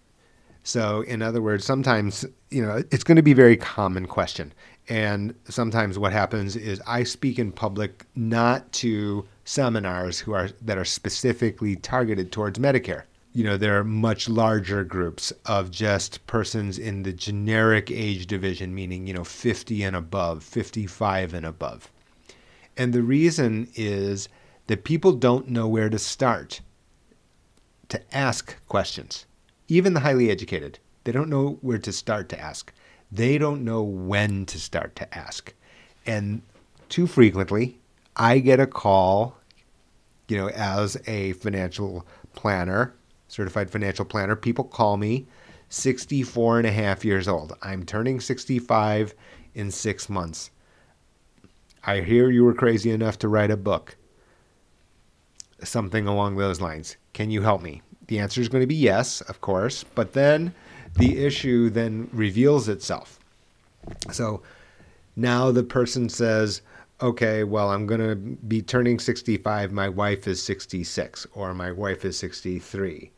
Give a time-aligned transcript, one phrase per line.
[0.61, 4.53] So, in other words, sometimes, you know, it's going to be a very common question.
[4.89, 10.77] And sometimes what happens is I speak in public not to seminars who are that
[10.77, 13.03] are specifically targeted towards Medicare.
[13.35, 18.73] You know, there are much larger groups of just persons in the generic age division,
[18.73, 21.91] meaning, you know, 50 and above, 55 and above.
[22.75, 24.29] And the reason is
[24.65, 26.61] that people don't know where to start
[27.89, 29.27] to ask questions
[29.67, 32.71] even the highly educated, they don't know where to start to ask.
[33.11, 35.53] They don't know when to start to ask.
[36.05, 36.41] And
[36.89, 37.79] too frequently,
[38.15, 39.37] I get a call,
[40.27, 42.93] you know, as a financial planner,
[43.27, 44.35] certified financial planner.
[44.35, 45.25] People call me
[45.69, 47.53] 64 and a half years old.
[47.61, 49.13] I'm turning 65
[49.53, 50.51] in six months.
[51.83, 53.95] I hear you were crazy enough to write a book.
[55.63, 56.97] Something along those lines.
[57.13, 57.81] Can you help me?
[58.07, 60.53] The answer is going to be yes, of course, but then
[60.97, 63.19] the issue then reveals itself.
[64.11, 64.41] So
[65.15, 66.61] now the person says,
[67.01, 69.71] okay, well, I'm going to be turning 65.
[69.71, 73.11] My wife is 66 or my wife is 63.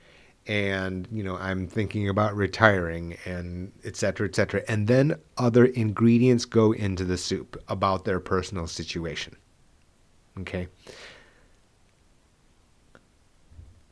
[0.47, 4.63] And, you know, I'm thinking about retiring and et cetera, et cetera.
[4.69, 9.35] And then other ingredients go into the soup about their personal situation.
[10.39, 10.67] Okay.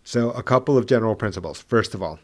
[0.05, 1.61] So, a couple of general principles.
[1.61, 2.19] First of all,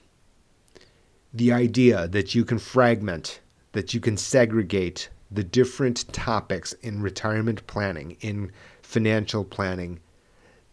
[1.34, 3.42] the idea that you can fragment,
[3.74, 10.00] that you can segregate the different topics in retirement planning, in financial planning,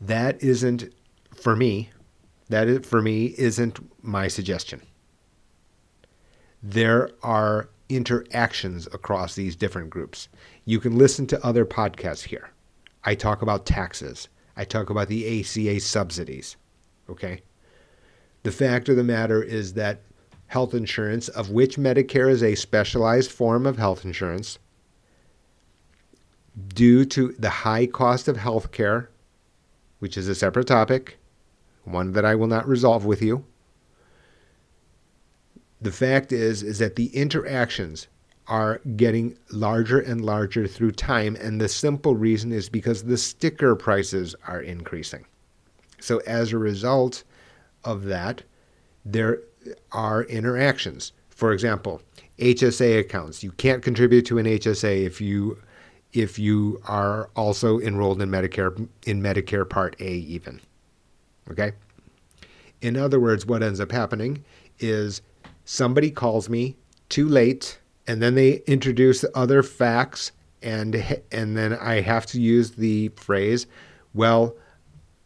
[0.01, 0.93] that isn't,
[1.35, 1.91] for me,
[2.49, 4.83] that for me isn't my suggestion.
[6.63, 10.29] There are interactions across these different groups.
[10.65, 12.51] You can listen to other podcasts here.
[13.05, 14.29] I talk about taxes.
[14.57, 16.57] I talk about the ACA subsidies.
[17.09, 17.43] Okay.
[18.43, 20.01] The fact of the matter is that
[20.47, 24.59] health insurance, of which Medicare is a specialized form of health insurance,
[26.69, 29.11] due to the high cost of health care,
[30.01, 31.18] which is a separate topic,
[31.93, 33.44] one that I will not resolve with you.
[35.81, 38.09] The fact is is that the interactions
[38.49, 43.76] are getting larger and larger through time and the simple reason is because the sticker
[43.76, 45.25] prices are increasing.
[46.00, 47.25] So as a result
[47.84, 48.43] of that,
[49.05, 49.41] there
[49.93, 51.12] are interactions.
[51.28, 52.03] For example,
[52.38, 53.43] HSA accounts.
[53.43, 55.59] You can't contribute to an HSA if you
[56.15, 60.60] if you are also enrolled in Medicare in Medicare Part A even.
[61.51, 61.73] Okay?
[62.81, 64.45] In other words, what ends up happening
[64.79, 65.23] is
[65.65, 66.77] somebody calls me
[67.09, 70.33] too late and then they introduce other facts
[70.63, 73.67] and and then I have to use the phrase,
[74.15, 74.57] well,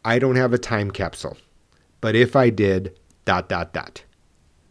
[0.05, 1.37] I don't have a time capsule,
[2.01, 4.03] but if I did, dot, dot, dot.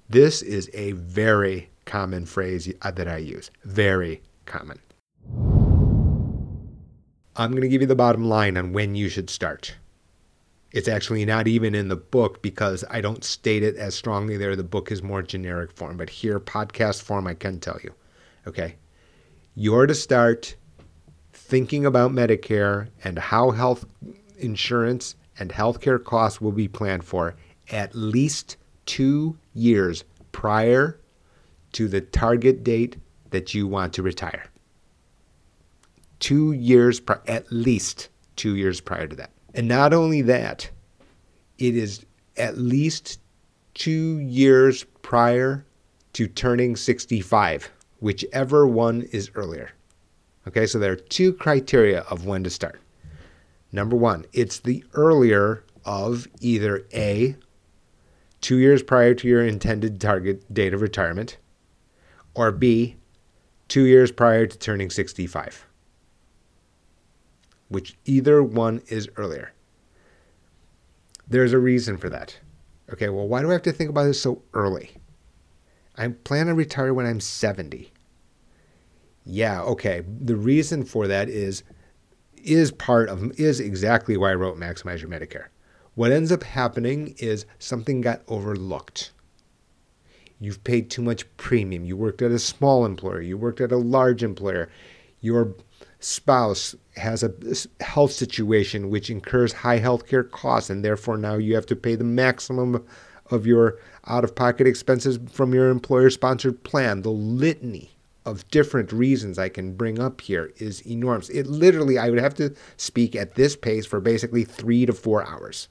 [0.08, 3.50] This is a very common phrase uh, that I use.
[3.64, 4.78] Very common.
[7.34, 9.76] I'm going to give you the bottom line on when you should start.
[10.72, 14.56] It's actually not even in the book because I don't state it as strongly there.
[14.56, 17.92] The book is more generic form, but here, podcast form, I can tell you.
[18.46, 18.76] Okay.
[19.54, 20.54] You're to start
[21.32, 23.84] thinking about Medicare and how health
[24.38, 27.34] insurance and healthcare costs will be planned for
[27.70, 30.98] at least two years prior
[31.72, 32.96] to the target date
[33.30, 34.46] that you want to retire.
[36.18, 39.30] Two years, at least two years prior to that.
[39.54, 40.70] And not only that,
[41.58, 42.04] it is
[42.36, 43.20] at least
[43.74, 45.64] two years prior
[46.14, 47.70] to turning 65,
[48.00, 49.70] whichever one is earlier.
[50.48, 52.80] Okay, so there are two criteria of when to start.
[53.70, 57.36] Number one, it's the earlier of either A,
[58.40, 61.38] two years prior to your intended target date of retirement,
[62.34, 62.96] or B,
[63.68, 65.66] two years prior to turning 65,
[67.72, 69.52] which either one is earlier.
[71.26, 72.38] There's a reason for that.
[72.92, 74.90] Okay, well, why do I have to think about this so early?
[75.96, 77.90] I plan to retire when I'm 70.
[79.24, 80.02] Yeah, okay.
[80.06, 81.62] The reason for that is
[82.36, 85.46] is part of is exactly why I wrote Maximize Your Medicare.
[85.94, 89.12] What ends up happening is something got overlooked.
[90.40, 91.84] You've paid too much premium.
[91.84, 94.68] You worked at a small employer, you worked at a large employer.
[95.22, 95.54] Your
[96.00, 97.32] spouse has a
[97.82, 101.94] health situation which incurs high health care costs, and therefore now you have to pay
[101.94, 102.84] the maximum
[103.30, 107.02] of your out of pocket expenses from your employer sponsored plan.
[107.02, 107.92] The litany
[108.26, 111.28] of different reasons I can bring up here is enormous.
[111.30, 115.26] It literally, I would have to speak at this pace for basically three to four
[115.26, 115.68] hours.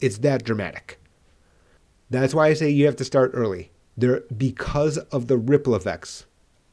[0.00, 0.98] It's that dramatic.
[2.08, 3.70] That's why I say you have to start early.
[3.96, 6.24] There, because of the ripple effects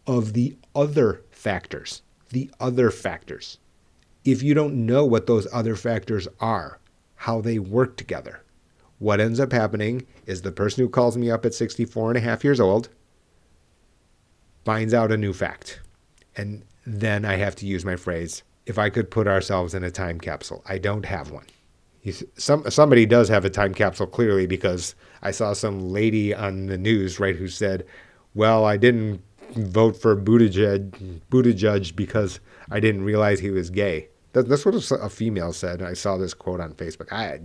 [0.07, 3.59] of the other factors, the other factors.
[4.25, 6.79] If you don't know what those other factors are,
[7.15, 8.43] how they work together,
[8.99, 12.21] what ends up happening is the person who calls me up at 64 and a
[12.21, 12.89] half years old
[14.65, 15.81] finds out a new fact.
[16.35, 19.91] And then I have to use my phrase if I could put ourselves in a
[19.91, 20.63] time capsule.
[20.67, 21.45] I don't have one.
[22.37, 26.77] Some, somebody does have a time capsule clearly because I saw some lady on the
[26.77, 27.85] news, right, who said,
[28.33, 29.21] Well, I didn't
[29.55, 32.39] vote for Buttigieg, Buttigieg because
[32.69, 34.09] I didn't realize he was gay.
[34.33, 35.81] That, that's what a female said.
[35.81, 37.11] I saw this quote on Facebook.
[37.11, 37.39] I,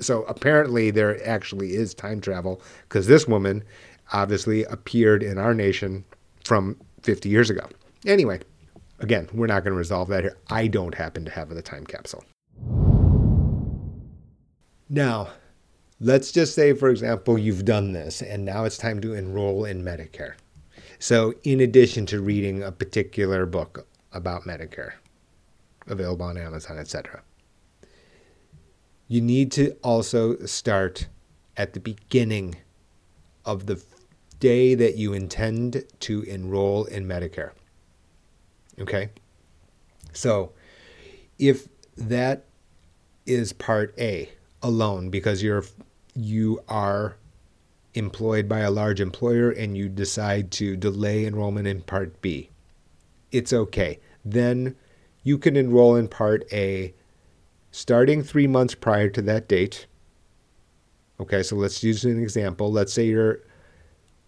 [0.00, 3.64] so apparently there actually is time travel because this woman
[4.12, 6.04] obviously appeared in our nation
[6.44, 7.68] from 50 years ago.
[8.04, 8.40] Anyway,
[9.00, 10.36] again, we're not going to resolve that here.
[10.48, 12.24] I don't happen to have the time capsule.
[14.88, 15.30] Now,
[15.98, 19.82] let's just say, for example, you've done this and now it's time to enroll in
[19.82, 20.34] Medicare.
[20.98, 24.92] So, in addition to reading a particular book about Medicare,
[25.86, 27.22] available on Amazon, etc.,
[29.08, 31.06] you need to also start
[31.56, 32.56] at the beginning
[33.44, 33.82] of the
[34.40, 37.52] day that you intend to enroll in Medicare.
[38.80, 39.10] Okay?
[40.12, 40.52] So,
[41.38, 42.44] if that
[43.26, 44.30] is part A
[44.62, 45.64] alone because you're
[46.14, 47.16] you are
[47.96, 52.50] employed by a large employer and you decide to delay enrollment in part B,
[53.32, 53.98] it's okay.
[54.24, 54.76] Then
[55.22, 56.94] you can enroll in part A
[57.70, 59.86] starting 3 months prior to that date.
[61.18, 62.70] Okay, so let's use an example.
[62.70, 63.40] Let's say you're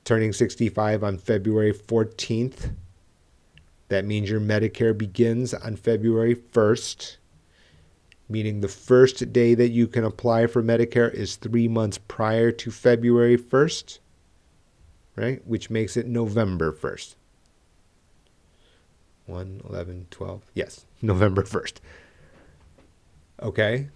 [0.04, 2.74] turning 65 on February 14th.
[3.88, 7.16] That means your Medicare begins on February 1st,
[8.28, 12.70] meaning the first day that you can apply for Medicare is three months prior to
[12.70, 13.98] February 1st,
[15.16, 15.46] right?
[15.46, 17.14] Which makes it November 1st.
[19.26, 20.42] 1, 11, 12.
[20.54, 21.74] Yes, November 1st.
[23.42, 23.88] Okay.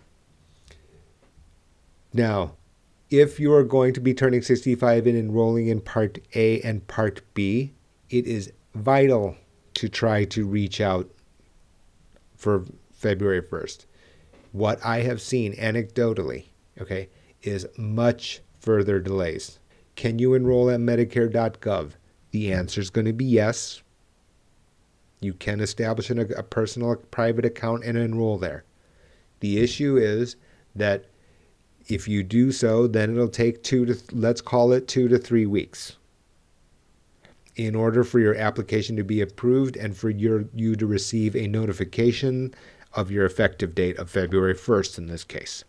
[2.12, 2.54] Now,
[3.10, 7.22] if you are going to be turning 65 and enrolling in Part A and Part
[7.34, 7.72] B,
[8.08, 9.36] it is vital
[9.74, 11.10] to try to reach out
[12.36, 13.86] for February 1st.
[14.52, 16.46] What I have seen anecdotally,
[16.80, 17.08] okay,
[17.42, 19.58] is much further delays.
[19.96, 21.92] Can you enroll at Medicare.gov?
[22.30, 23.82] The answer is going to be yes.
[25.20, 28.64] You can establish an, a personal private account and enroll there.
[29.40, 30.36] The issue is
[30.74, 31.06] that
[31.88, 35.46] if you do so, then it'll take two to, let's call it two to three
[35.46, 35.96] weeks
[37.56, 41.46] in order for your application to be approved and for your, you to receive a
[41.48, 42.54] notification
[42.94, 45.64] of your effective date of February 1st in this case.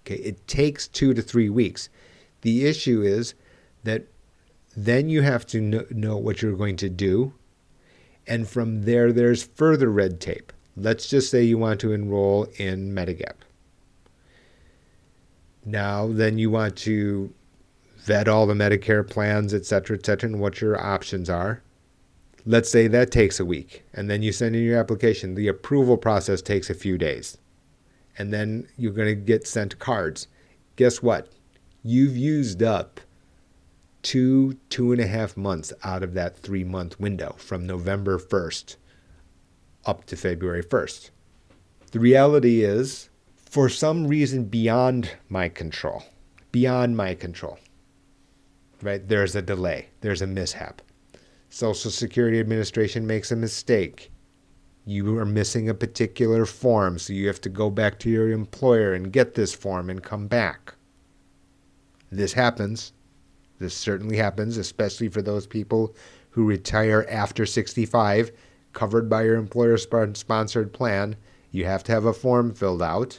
[0.00, 1.88] Okay, it takes two to three weeks.
[2.42, 3.34] The issue is
[3.84, 4.06] that
[4.76, 7.32] then you have to know, know what you're going to do.
[8.26, 10.52] And from there, there's further red tape.
[10.76, 13.36] Let's just say you want to enroll in Medigap.
[15.64, 17.32] Now, then you want to
[17.98, 21.62] vet all the Medicare plans, et cetera, et cetera, and what your options are.
[22.48, 25.34] Let's say that takes a week, and then you send in your application.
[25.34, 27.38] The approval process takes a few days,
[28.16, 30.28] and then you're going to get sent cards.
[30.76, 31.28] Guess what?
[31.82, 33.00] You've used up
[34.02, 38.76] two, two and a half months out of that three month window from November 1st
[39.84, 41.10] up to February 1st.
[41.90, 46.04] The reality is for some reason beyond my control,
[46.52, 47.58] beyond my control.
[48.82, 49.06] right?
[49.08, 50.82] There's a delay, there's a mishap.
[51.56, 54.12] Social Security Administration makes a mistake.
[54.84, 58.92] You are missing a particular form, so you have to go back to your employer
[58.92, 60.74] and get this form and come back.
[62.12, 62.92] This happens.
[63.58, 65.96] This certainly happens, especially for those people
[66.28, 68.32] who retire after 65,
[68.74, 71.16] covered by your employer sponsored plan.
[71.52, 73.18] You have to have a form filled out.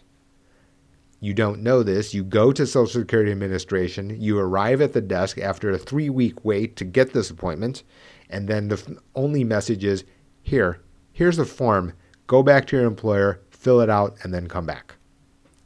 [1.20, 2.14] You don't know this.
[2.14, 4.22] You go to Social Security Administration.
[4.22, 7.82] You arrive at the desk after a three week wait to get this appointment.
[8.30, 10.04] And then the only message is
[10.42, 10.82] here,
[11.14, 11.94] here's the form.
[12.28, 14.96] Go back to your employer, fill it out, and then come back.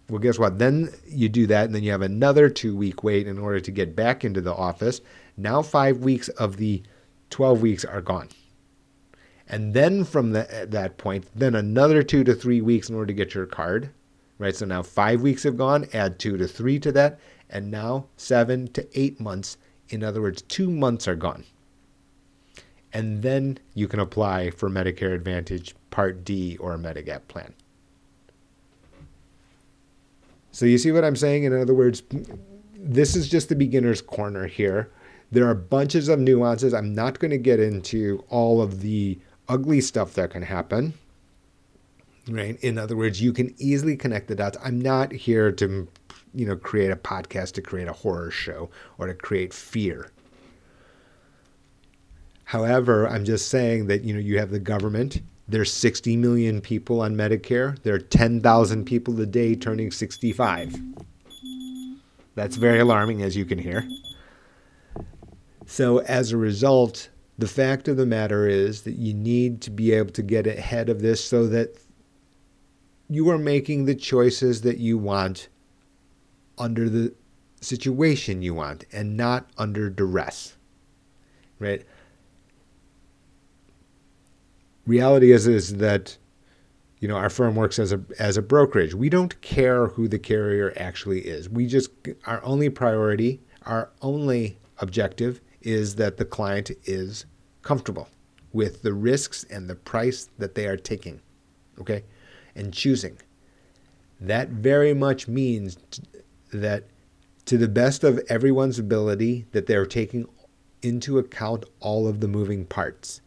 [0.10, 0.60] Well, guess what?
[0.60, 3.72] Then you do that, and then you have another two week wait in order to
[3.72, 5.02] get back into the office.
[5.38, 6.84] Now, five weeks of the
[7.30, 8.30] 12 weeks are gone.
[9.48, 13.14] And then from the, that point, then another two to three weeks in order to
[13.14, 13.90] get your card.
[14.38, 14.56] Right?
[14.56, 18.68] So now five weeks have gone, add two to three to that, and now seven
[18.70, 19.58] to eight months.
[19.90, 21.44] In other words, two months are gone
[22.94, 27.54] and then you can apply for Medicare Advantage Part D or a Medigap plan.
[30.52, 31.44] So you see what I'm saying?
[31.44, 32.04] In other words,
[32.76, 34.90] this is just the beginner's corner here.
[35.32, 36.74] There are bunches of nuances.
[36.74, 39.18] I'm not going to get into all of the
[39.48, 40.94] ugly stuff that can happen.
[42.28, 42.60] Right?
[42.62, 44.58] In other words, you can easily connect the dots.
[44.64, 45.88] I'm not here to
[46.34, 50.12] you know create a podcast to create a horror show or to create fear.
[52.52, 55.22] However, I'm just saying that you know you have the government.
[55.48, 57.82] There's 60 million people on Medicare.
[57.84, 60.76] There are 10,000 people a day turning 65.
[62.36, 63.88] That's very alarming, as you can hear.
[65.66, 69.94] So, as a result, the fact of the matter is that you need to be
[69.94, 71.78] able to get ahead of this so that
[73.08, 75.48] you are making the choices that you want
[76.58, 77.14] under the
[77.62, 80.58] situation you want and not under duress.
[81.58, 81.86] Right?
[84.86, 86.18] Reality is is that
[87.00, 88.94] you know our firm works as a as a brokerage.
[88.94, 91.50] We don't care who the carrier actually is.
[91.50, 91.92] We just
[92.26, 97.26] our only priority, our only objective is that the client is
[97.62, 98.08] comfortable
[98.54, 101.22] with the risks and the price that they are taking,
[101.80, 102.04] okay,
[102.56, 103.18] and choosing.
[104.20, 105.78] That very much means
[106.52, 106.86] that
[107.46, 110.28] to the best of everyone's ability that they're taking
[110.82, 113.22] into account all of the moving parts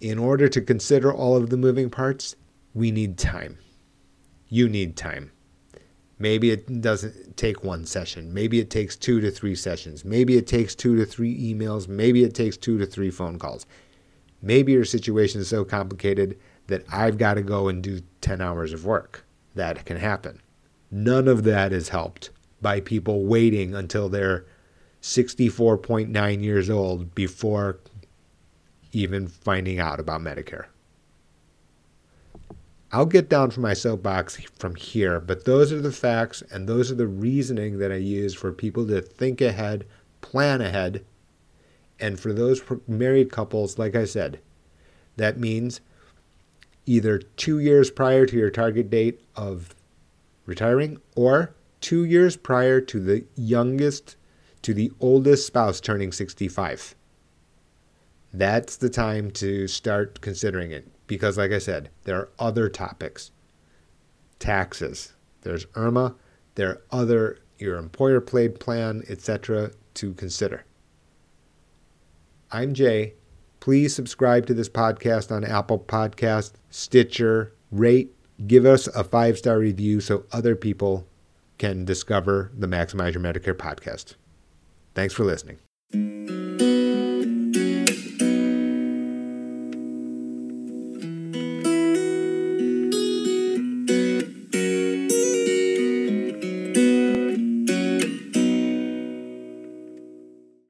[0.00, 2.36] in order to consider all of the moving parts,
[2.74, 3.58] we need time.
[4.48, 5.32] You need time.
[6.18, 8.34] Maybe it doesn't take one session.
[8.34, 10.04] Maybe it takes two to three sessions.
[10.04, 11.86] Maybe it takes two to three emails.
[11.86, 13.66] Maybe it takes two to three phone calls.
[14.42, 18.72] Maybe your situation is so complicated that I've got to go and do 10 hours
[18.72, 19.24] of work.
[19.54, 20.40] That can happen.
[20.90, 24.44] None of that is helped by people waiting until they're
[25.02, 27.78] 64.9 years old before
[28.92, 30.66] even finding out about Medicare.
[32.90, 36.90] I'll get down from my soapbox from here, but those are the facts and those
[36.90, 39.84] are the reasoning that I use for people to think ahead,
[40.22, 41.04] plan ahead.
[42.00, 44.40] And for those married couples, like I said,
[45.16, 45.82] that means
[46.86, 49.74] either two years prior to your target date of
[50.46, 54.16] retiring or two years prior to the youngest,
[54.62, 56.94] to the oldest spouse turning 65
[58.32, 60.86] that's the time to start considering it.
[61.06, 63.30] Because like i said there are other topics.
[64.38, 65.14] Taxes.
[65.42, 66.14] There's IRMAA.
[66.54, 70.64] There are other your employer paid plan etc to consider.
[72.52, 73.14] I'm Jae.
[73.60, 77.54] Please subscribe to this podcast on apple podcast stitcher.
[77.70, 78.14] Rate
[78.46, 81.06] give us a five star review so other people
[81.58, 84.14] can discover the maximize your medicare podcast.
[84.94, 85.58] Thanks for listening